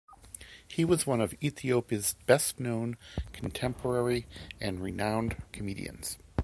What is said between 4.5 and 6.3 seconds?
and renowned comedians.